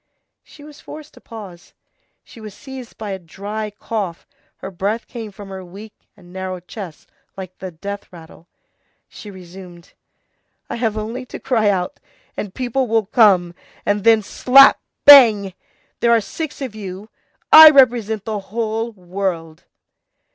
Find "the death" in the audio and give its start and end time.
7.59-8.11